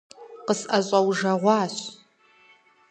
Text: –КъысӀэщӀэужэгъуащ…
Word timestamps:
–КъысӀэщӀэужэгъуащ… 0.45 1.75